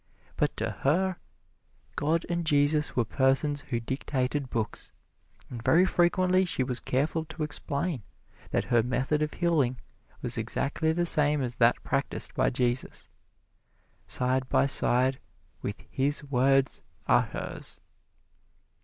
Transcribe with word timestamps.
But 0.35 0.57
to 0.57 0.71
her, 0.79 1.17
God 1.95 2.25
and 2.27 2.43
Jesus 2.43 2.95
were 2.95 3.05
persons 3.05 3.61
who 3.69 3.79
dictated 3.79 4.49
books, 4.49 4.91
and 5.47 5.61
very 5.61 5.85
frequently 5.85 6.43
she 6.43 6.63
was 6.63 6.79
careful 6.79 7.23
to 7.25 7.43
explain 7.43 8.01
that 8.49 8.63
her 8.73 8.81
method 8.81 9.21
of 9.21 9.35
healing 9.35 9.79
was 10.23 10.39
exactly 10.39 10.91
the 10.91 11.05
same 11.05 11.39
as 11.43 11.57
that 11.57 11.83
practised 11.83 12.33
by 12.33 12.49
Jesus. 12.49 13.09
Side 14.07 14.49
by 14.49 14.65
side 14.65 15.19
with 15.61 15.81
His 15.87 16.23
words 16.23 16.81
are 17.05 17.21
hers. 17.21 17.79